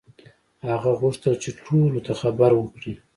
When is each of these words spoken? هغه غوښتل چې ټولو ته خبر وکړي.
هغه 0.69 0.91
غوښتل 1.01 1.33
چې 1.43 1.49
ټولو 1.65 1.99
ته 2.05 2.13
خبر 2.21 2.51
وکړي. 2.55 2.93